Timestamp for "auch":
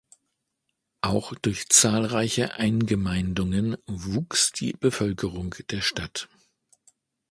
1.01-1.35